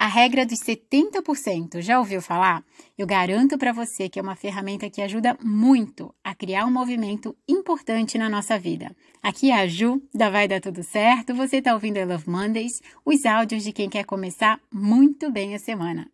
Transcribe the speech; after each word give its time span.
A 0.00 0.06
regra 0.06 0.46
dos 0.46 0.60
70%, 0.60 1.82
já 1.82 1.98
ouviu 1.98 2.22
falar? 2.22 2.64
Eu 2.96 3.06
garanto 3.06 3.58
para 3.58 3.70
você 3.70 4.08
que 4.08 4.18
é 4.18 4.22
uma 4.22 4.34
ferramenta 4.34 4.88
que 4.88 5.02
ajuda 5.02 5.36
muito 5.44 6.14
a 6.24 6.34
criar 6.34 6.64
um 6.64 6.70
movimento 6.70 7.36
importante 7.46 8.16
na 8.16 8.26
nossa 8.26 8.58
vida. 8.58 8.96
Aqui 9.22 9.50
é 9.50 9.60
a 9.60 9.66
Ju, 9.66 10.00
da 10.14 10.30
Vai 10.30 10.48
Dar 10.48 10.58
Tudo 10.58 10.82
Certo. 10.82 11.34
Você 11.34 11.58
está 11.58 11.74
ouvindo 11.74 11.98
I 11.98 12.06
Love 12.06 12.30
Mondays, 12.30 12.80
os 13.04 13.26
áudios 13.26 13.62
de 13.62 13.72
quem 13.72 13.90
quer 13.90 14.04
começar 14.04 14.58
muito 14.72 15.30
bem 15.30 15.54
a 15.54 15.58
semana. 15.58 16.10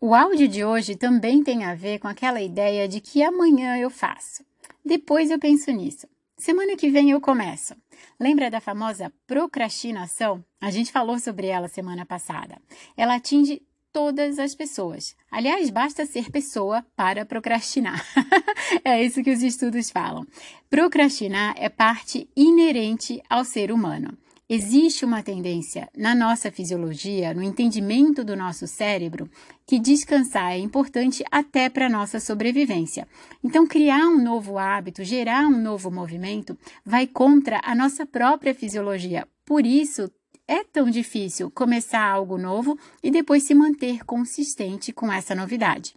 O 0.00 0.14
áudio 0.14 0.48
de 0.48 0.64
hoje 0.64 0.96
também 0.96 1.44
tem 1.44 1.66
a 1.66 1.74
ver 1.74 1.98
com 1.98 2.08
aquela 2.08 2.40
ideia 2.40 2.88
de 2.88 2.98
que 2.98 3.22
amanhã 3.22 3.76
eu 3.76 3.90
faço. 3.90 4.42
Depois 4.84 5.30
eu 5.30 5.38
penso 5.38 5.70
nisso. 5.70 6.06
Semana 6.36 6.76
que 6.76 6.90
vem 6.90 7.10
eu 7.10 7.20
começo. 7.20 7.74
Lembra 8.18 8.50
da 8.50 8.60
famosa 8.60 9.12
procrastinação? 9.26 10.44
A 10.60 10.70
gente 10.70 10.90
falou 10.90 11.18
sobre 11.18 11.46
ela 11.46 11.68
semana 11.68 12.04
passada. 12.04 12.60
Ela 12.96 13.14
atinge 13.14 13.62
todas 13.92 14.38
as 14.38 14.54
pessoas. 14.54 15.14
Aliás, 15.30 15.70
basta 15.70 16.06
ser 16.06 16.30
pessoa 16.30 16.84
para 16.96 17.26
procrastinar. 17.26 18.04
é 18.84 19.04
isso 19.04 19.22
que 19.22 19.30
os 19.30 19.42
estudos 19.42 19.90
falam. 19.90 20.26
Procrastinar 20.70 21.54
é 21.58 21.68
parte 21.68 22.28
inerente 22.34 23.22
ao 23.28 23.44
ser 23.44 23.70
humano. 23.70 24.16
Existe 24.54 25.02
uma 25.02 25.22
tendência 25.22 25.88
na 25.96 26.14
nossa 26.14 26.52
fisiologia, 26.52 27.32
no 27.32 27.42
entendimento 27.42 28.22
do 28.22 28.36
nosso 28.36 28.66
cérebro, 28.66 29.26
que 29.66 29.78
descansar 29.78 30.52
é 30.52 30.58
importante 30.58 31.24
até 31.30 31.70
para 31.70 31.86
a 31.86 31.88
nossa 31.88 32.20
sobrevivência. 32.20 33.08
Então, 33.42 33.66
criar 33.66 34.06
um 34.08 34.22
novo 34.22 34.58
hábito, 34.58 35.02
gerar 35.04 35.46
um 35.46 35.58
novo 35.58 35.90
movimento, 35.90 36.54
vai 36.84 37.06
contra 37.06 37.62
a 37.64 37.74
nossa 37.74 38.04
própria 38.04 38.54
fisiologia. 38.54 39.26
Por 39.42 39.64
isso, 39.64 40.12
é 40.46 40.62
tão 40.62 40.90
difícil 40.90 41.50
começar 41.50 42.04
algo 42.04 42.36
novo 42.36 42.78
e 43.02 43.10
depois 43.10 43.44
se 43.44 43.54
manter 43.54 44.04
consistente 44.04 44.92
com 44.92 45.10
essa 45.10 45.34
novidade. 45.34 45.94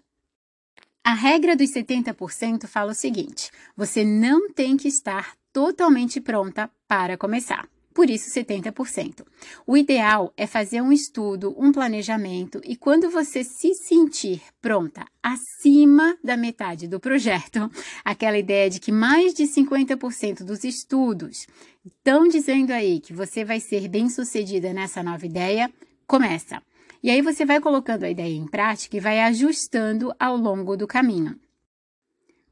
A 1.03 1.13
regra 1.13 1.57
dos 1.57 1.73
70% 1.73 2.67
fala 2.67 2.93
o 2.93 2.95
seguinte: 2.95 3.51
você 3.75 4.05
não 4.05 4.49
tem 4.49 4.77
que 4.77 4.87
estar 4.87 5.35
totalmente 5.51 6.21
pronta 6.21 6.71
para 6.87 7.17
começar 7.17 7.67
por 7.95 8.09
isso 8.09 8.29
70%. 8.29 9.25
O 9.65 9.77
ideal 9.77 10.33
é 10.35 10.45
fazer 10.45 10.81
um 10.81 10.91
estudo, 10.91 11.55
um 11.57 11.71
planejamento 11.71 12.59
e 12.65 12.75
quando 12.75 13.09
você 13.09 13.41
se 13.41 13.73
sentir 13.73 14.41
pronta 14.61 15.05
acima 15.23 16.17
da 16.21 16.35
metade 16.35 16.89
do 16.89 16.99
projeto, 16.99 17.71
aquela 18.03 18.37
ideia 18.37 18.69
de 18.69 18.81
que 18.81 18.91
mais 18.91 19.33
de 19.33 19.45
50% 19.45 20.43
dos 20.43 20.65
estudos 20.65 21.47
estão 21.85 22.27
dizendo 22.27 22.71
aí 22.71 22.99
que 22.99 23.13
você 23.13 23.45
vai 23.45 23.61
ser 23.61 23.87
bem-sucedida 23.87 24.73
nessa 24.73 25.01
nova 25.01 25.25
ideia, 25.25 25.71
começa. 26.05 26.61
E 27.01 27.09
aí 27.09 27.21
você 27.21 27.45
vai 27.45 27.61
colocando 27.61 28.03
a 28.03 28.09
ideia 28.09 28.35
em 28.35 28.45
prática 28.45 28.97
e 28.97 28.99
vai 28.99 29.21
ajustando 29.21 30.13
ao 30.19 30.35
longo 30.35 30.75
do 30.75 30.85
caminho. 30.85 31.39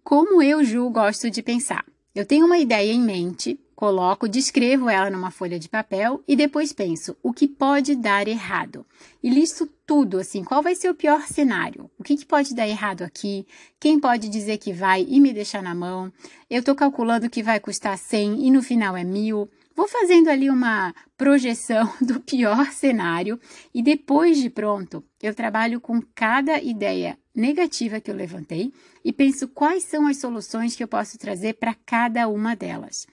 Como 0.01 0.41
eu, 0.41 0.63
Ju, 0.63 0.89
gosto 0.89 1.29
de 1.29 1.43
pensar. 1.43 1.85
Eu 2.15 2.25
tenho 2.25 2.45
uma 2.45 2.59
ideia 2.59 2.93
em 2.93 3.01
mente, 3.01 3.59
Coloco, 3.75 4.29
descrevo 4.29 4.87
ela 4.87 5.09
numa 5.09 5.31
folha 5.31 5.59
de 5.59 5.67
papel 5.67 6.23
e 6.27 6.35
depois 6.35 6.71
penso 6.71 7.17
o 7.23 7.33
que 7.33 7.47
pode 7.47 7.95
dar 7.95 8.27
errado. 8.27 8.85
E 9.21 9.29
listo 9.29 9.67
tudo, 9.85 10.19
assim, 10.19 10.43
qual 10.43 10.61
vai 10.61 10.75
ser 10.75 10.89
o 10.89 10.95
pior 10.95 11.23
cenário? 11.23 11.89
O 11.97 12.03
que, 12.03 12.15
que 12.15 12.25
pode 12.25 12.53
dar 12.53 12.67
errado 12.67 13.01
aqui? 13.01 13.47
Quem 13.79 13.99
pode 13.99 14.29
dizer 14.29 14.57
que 14.59 14.71
vai 14.71 15.05
e 15.09 15.19
me 15.19 15.33
deixar 15.33 15.61
na 15.61 15.73
mão? 15.73 16.13
Eu 16.49 16.59
estou 16.59 16.75
calculando 16.75 17.29
que 17.29 17.41
vai 17.41 17.59
custar 17.59 17.97
100 17.97 18.45
e 18.45 18.51
no 18.51 18.61
final 18.61 18.95
é 18.95 19.03
mil. 19.03 19.49
Vou 19.75 19.87
fazendo 19.87 20.29
ali 20.29 20.51
uma 20.51 20.93
projeção 21.17 21.91
do 21.99 22.19
pior 22.19 22.71
cenário 22.71 23.39
e 23.73 23.81
depois 23.81 24.37
de 24.37 24.51
pronto, 24.51 25.03
eu 25.21 25.33
trabalho 25.33 25.81
com 25.81 25.99
cada 26.13 26.61
ideia 26.61 27.17
negativa 27.35 27.99
que 27.99 28.11
eu 28.11 28.15
levantei 28.15 28.71
e 29.03 29.11
penso 29.11 29.47
quais 29.47 29.83
são 29.83 30.05
as 30.05 30.17
soluções 30.17 30.75
que 30.75 30.83
eu 30.83 30.87
posso 30.87 31.17
trazer 31.17 31.55
para 31.55 31.73
cada 31.73 32.27
uma 32.27 32.55
delas 32.55 33.07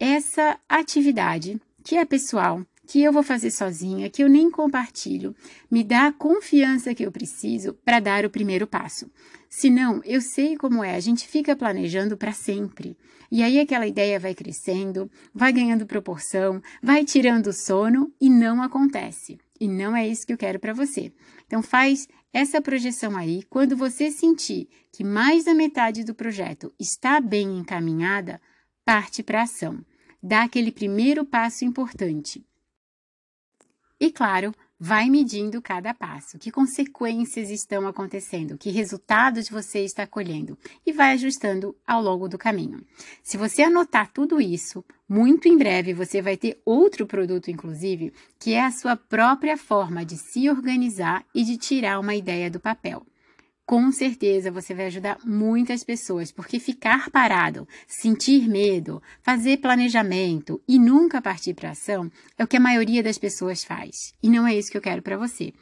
essa 0.00 0.58
atividade 0.66 1.60
que 1.84 1.94
é 1.94 2.06
pessoal, 2.06 2.64
que 2.86 3.02
eu 3.02 3.12
vou 3.12 3.22
fazer 3.22 3.50
sozinha, 3.50 4.08
que 4.08 4.24
eu 4.24 4.28
nem 4.30 4.50
compartilho, 4.50 5.36
me 5.70 5.84
dá 5.84 6.06
a 6.06 6.12
confiança 6.12 6.94
que 6.94 7.04
eu 7.04 7.12
preciso 7.12 7.74
para 7.84 8.00
dar 8.00 8.24
o 8.24 8.30
primeiro 8.30 8.66
passo. 8.66 9.10
Senão, 9.48 10.00
eu 10.02 10.22
sei 10.22 10.56
como 10.56 10.82
é, 10.82 10.96
a 10.96 11.00
gente 11.00 11.28
fica 11.28 11.54
planejando 11.54 12.16
para 12.16 12.32
sempre. 12.32 12.96
E 13.30 13.42
aí 13.42 13.60
aquela 13.60 13.86
ideia 13.86 14.18
vai 14.18 14.34
crescendo, 14.34 15.10
vai 15.34 15.52
ganhando 15.52 15.86
proporção, 15.86 16.62
vai 16.82 17.04
tirando 17.04 17.48
o 17.48 17.52
sono 17.52 18.10
e 18.18 18.30
não 18.30 18.62
acontece. 18.62 19.38
E 19.60 19.68
não 19.68 19.94
é 19.94 20.08
isso 20.08 20.26
que 20.26 20.32
eu 20.32 20.38
quero 20.38 20.58
para 20.58 20.72
você. 20.72 21.12
Então 21.46 21.62
faz 21.62 22.08
essa 22.32 22.60
projeção 22.60 23.16
aí, 23.16 23.42
quando 23.50 23.76
você 23.76 24.10
sentir 24.10 24.66
que 24.92 25.04
mais 25.04 25.44
da 25.44 25.54
metade 25.54 26.04
do 26.04 26.14
projeto 26.14 26.72
está 26.78 27.20
bem 27.20 27.58
encaminhada, 27.58 28.40
parte 28.84 29.22
para 29.22 29.42
ação 29.42 29.84
dá 30.22 30.42
aquele 30.42 30.70
primeiro 30.72 31.24
passo 31.24 31.64
importante. 31.64 32.44
E 33.98 34.10
claro, 34.10 34.54
vai 34.78 35.10
medindo 35.10 35.60
cada 35.60 35.92
passo, 35.92 36.38
que 36.38 36.50
consequências 36.50 37.50
estão 37.50 37.86
acontecendo, 37.86 38.56
que 38.56 38.70
resultados 38.70 39.50
você 39.50 39.80
está 39.80 40.06
colhendo 40.06 40.56
e 40.86 40.92
vai 40.92 41.12
ajustando 41.12 41.76
ao 41.86 42.00
longo 42.00 42.26
do 42.26 42.38
caminho. 42.38 42.80
Se 43.22 43.36
você 43.36 43.62
anotar 43.62 44.10
tudo 44.10 44.40
isso, 44.40 44.82
muito 45.06 45.48
em 45.48 45.58
breve 45.58 45.92
você 45.92 46.22
vai 46.22 46.36
ter 46.38 46.58
outro 46.64 47.06
produto, 47.06 47.50
inclusive, 47.50 48.10
que 48.38 48.54
é 48.54 48.64
a 48.64 48.70
sua 48.70 48.96
própria 48.96 49.58
forma 49.58 50.02
de 50.02 50.16
se 50.16 50.48
organizar 50.48 51.26
e 51.34 51.44
de 51.44 51.58
tirar 51.58 52.00
uma 52.00 52.14
ideia 52.14 52.50
do 52.50 52.58
papel 52.58 53.04
com 53.70 53.92
certeza 53.92 54.50
você 54.50 54.74
vai 54.74 54.86
ajudar 54.86 55.16
muitas 55.24 55.84
pessoas, 55.84 56.32
porque 56.32 56.58
ficar 56.58 57.08
parado, 57.08 57.68
sentir 57.86 58.48
medo, 58.48 59.00
fazer 59.22 59.58
planejamento 59.58 60.60
e 60.66 60.76
nunca 60.76 61.22
partir 61.22 61.54
para 61.54 61.70
ação 61.70 62.10
é 62.36 62.42
o 62.42 62.48
que 62.48 62.56
a 62.56 62.60
maioria 62.60 63.00
das 63.00 63.16
pessoas 63.16 63.62
faz. 63.62 64.12
E 64.20 64.28
não 64.28 64.44
é 64.44 64.56
isso 64.56 64.72
que 64.72 64.76
eu 64.76 64.82
quero 64.82 65.02
para 65.02 65.16
você. 65.16 65.52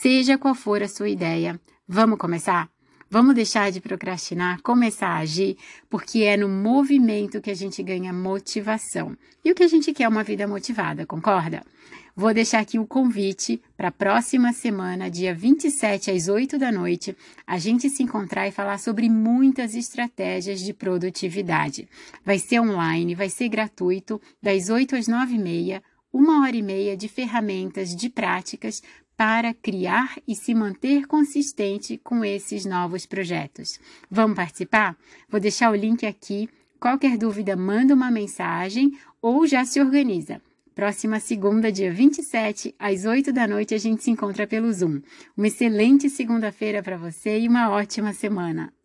Seja 0.00 0.38
qual 0.38 0.54
for 0.54 0.80
a 0.80 0.86
sua 0.86 1.08
ideia, 1.08 1.60
vamos 1.88 2.20
começar? 2.20 2.75
Vamos 3.18 3.34
deixar 3.34 3.72
de 3.72 3.80
procrastinar, 3.80 4.60
começar 4.60 5.08
a 5.08 5.20
agir, 5.20 5.56
porque 5.88 6.24
é 6.24 6.36
no 6.36 6.50
movimento 6.50 7.40
que 7.40 7.50
a 7.50 7.54
gente 7.54 7.82
ganha 7.82 8.12
motivação. 8.12 9.16
E 9.42 9.50
o 9.50 9.54
que 9.54 9.62
a 9.62 9.68
gente 9.68 9.90
quer 9.94 10.02
é 10.02 10.08
uma 10.08 10.22
vida 10.22 10.46
motivada, 10.46 11.06
concorda? 11.06 11.64
Vou 12.14 12.34
deixar 12.34 12.58
aqui 12.58 12.78
o 12.78 12.86
convite 12.86 13.58
para 13.74 13.88
a 13.88 13.90
próxima 13.90 14.52
semana, 14.52 15.10
dia 15.10 15.34
27 15.34 16.10
às 16.10 16.28
8 16.28 16.58
da 16.58 16.70
noite, 16.70 17.16
a 17.46 17.56
gente 17.56 17.88
se 17.88 18.02
encontrar 18.02 18.48
e 18.48 18.52
falar 18.52 18.78
sobre 18.78 19.08
muitas 19.08 19.74
estratégias 19.74 20.60
de 20.60 20.74
produtividade. 20.74 21.88
Vai 22.22 22.38
ser 22.38 22.60
online, 22.60 23.14
vai 23.14 23.30
ser 23.30 23.48
gratuito, 23.48 24.20
das 24.42 24.68
8 24.68 24.94
às 24.94 25.08
9 25.08 25.36
e 25.36 25.38
meia, 25.38 25.82
uma 26.12 26.42
hora 26.42 26.56
e 26.56 26.62
meia 26.62 26.94
de 26.94 27.08
ferramentas, 27.08 27.96
de 27.96 28.10
práticas 28.10 28.82
para 29.16 29.54
criar 29.54 30.16
e 30.28 30.34
se 30.34 30.54
manter 30.54 31.06
consistente 31.06 31.98
com 31.98 32.24
esses 32.24 32.64
novos 32.64 33.06
projetos. 33.06 33.80
Vamos 34.10 34.36
participar? 34.36 34.96
Vou 35.28 35.40
deixar 35.40 35.70
o 35.70 35.74
link 35.74 36.04
aqui. 36.04 36.48
Qualquer 36.78 37.16
dúvida, 37.16 37.56
manda 37.56 37.94
uma 37.94 38.10
mensagem 38.10 38.92
ou 39.22 39.46
já 39.46 39.64
se 39.64 39.80
organiza. 39.80 40.40
Próxima 40.74 41.18
segunda, 41.18 41.72
dia 41.72 41.90
27, 41.90 42.74
às 42.78 43.06
8 43.06 43.32
da 43.32 43.48
noite, 43.48 43.74
a 43.74 43.78
gente 43.78 44.04
se 44.04 44.10
encontra 44.10 44.46
pelo 44.46 44.70
Zoom. 44.70 45.00
Uma 45.34 45.46
excelente 45.46 46.10
segunda-feira 46.10 46.82
para 46.82 46.98
você 46.98 47.40
e 47.40 47.48
uma 47.48 47.70
ótima 47.70 48.12
semana. 48.12 48.75